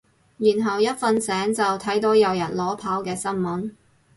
[0.39, 3.71] 然後一瞓醒就睇到有人裸跑嘅新聞